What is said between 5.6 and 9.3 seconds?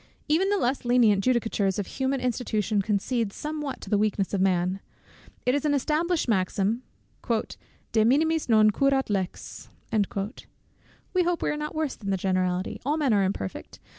an established maxim 'De minimis non curat